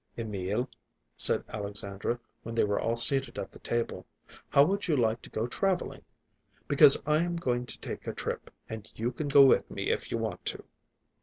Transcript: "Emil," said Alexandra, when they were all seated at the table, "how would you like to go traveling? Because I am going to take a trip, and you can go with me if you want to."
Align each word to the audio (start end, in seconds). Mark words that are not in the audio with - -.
"Emil," 0.17 0.67
said 1.15 1.43
Alexandra, 1.49 2.19
when 2.41 2.55
they 2.55 2.63
were 2.63 2.79
all 2.79 2.97
seated 2.97 3.37
at 3.37 3.51
the 3.51 3.59
table, 3.59 4.03
"how 4.49 4.63
would 4.63 4.87
you 4.87 4.95
like 4.97 5.21
to 5.21 5.29
go 5.29 5.45
traveling? 5.45 6.03
Because 6.67 6.99
I 7.05 7.21
am 7.21 7.35
going 7.35 7.67
to 7.67 7.79
take 7.79 8.07
a 8.07 8.13
trip, 8.13 8.51
and 8.67 8.91
you 8.95 9.11
can 9.11 9.27
go 9.27 9.45
with 9.45 9.69
me 9.69 9.91
if 9.91 10.09
you 10.11 10.17
want 10.17 10.43
to." 10.45 10.63